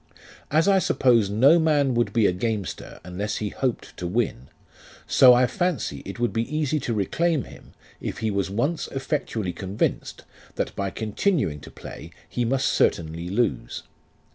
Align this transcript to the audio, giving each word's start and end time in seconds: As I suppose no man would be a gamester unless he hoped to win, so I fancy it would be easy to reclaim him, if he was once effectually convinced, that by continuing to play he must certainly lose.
As 0.49 0.67
I 0.67 0.79
suppose 0.79 1.29
no 1.29 1.59
man 1.59 1.93
would 1.93 2.11
be 2.11 2.25
a 2.25 2.31
gamester 2.31 2.99
unless 3.03 3.35
he 3.35 3.49
hoped 3.49 3.95
to 3.97 4.07
win, 4.07 4.47
so 5.05 5.35
I 5.35 5.45
fancy 5.45 6.01
it 6.05 6.19
would 6.19 6.33
be 6.33 6.55
easy 6.57 6.79
to 6.79 6.93
reclaim 6.95 7.43
him, 7.43 7.73
if 7.99 8.17
he 8.17 8.31
was 8.31 8.49
once 8.49 8.87
effectually 8.87 9.53
convinced, 9.53 10.23
that 10.55 10.75
by 10.75 10.89
continuing 10.89 11.59
to 11.59 11.69
play 11.69 12.09
he 12.27 12.45
must 12.45 12.65
certainly 12.69 13.29
lose. 13.29 13.83